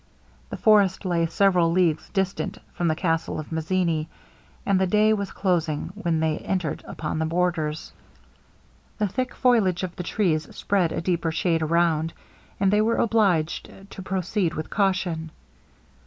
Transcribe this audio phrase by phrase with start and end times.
[0.49, 4.09] The forest lay several leagues distant from the castle of Mazzini,
[4.65, 7.91] and the day was closing when they entered upon the borders.
[8.97, 12.13] The thick foliage of the trees spread a deeper shade around;
[12.59, 15.29] and they were obliged to proceed with caution.